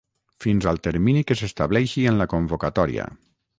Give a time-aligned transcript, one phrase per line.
[0.45, 3.09] Fins al termini que s'estableixi en la convocatòria.